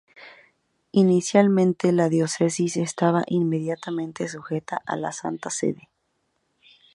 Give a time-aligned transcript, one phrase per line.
[0.93, 5.89] Inicialmente la diócesis estaba inmediatamente sujeta a la Santa Sede.